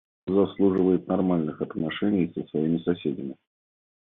Он 0.25 0.33
заслуживает 0.47 1.05
нормальных 1.07 1.61
отношений 1.61 2.31
со 2.33 2.43
своими 2.47 2.79
соседями. 2.79 3.35